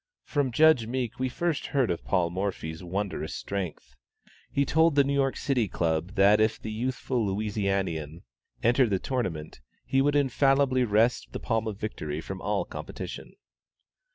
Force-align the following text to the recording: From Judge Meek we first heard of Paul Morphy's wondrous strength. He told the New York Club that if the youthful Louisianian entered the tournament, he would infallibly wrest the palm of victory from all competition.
From 0.23 0.51
Judge 0.51 0.87
Meek 0.87 1.19
we 1.19 1.29
first 1.29 1.67
heard 1.67 1.91
of 1.91 2.03
Paul 2.03 2.31
Morphy's 2.31 2.83
wondrous 2.83 3.35
strength. 3.35 3.93
He 4.49 4.65
told 4.65 4.95
the 4.95 5.03
New 5.03 5.13
York 5.13 5.37
Club 5.71 6.13
that 6.15 6.41
if 6.41 6.59
the 6.59 6.71
youthful 6.71 7.23
Louisianian 7.23 8.23
entered 8.63 8.89
the 8.89 8.97
tournament, 8.97 9.61
he 9.85 10.01
would 10.01 10.15
infallibly 10.15 10.85
wrest 10.85 11.27
the 11.33 11.39
palm 11.39 11.67
of 11.67 11.77
victory 11.79 12.19
from 12.19 12.41
all 12.41 12.65
competition. 12.65 13.33